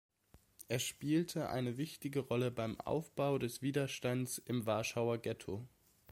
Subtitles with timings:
[0.67, 5.67] Er spielte eine wichtige Rolle beim Aufbau des Widerstands im Warschauer Ghetto.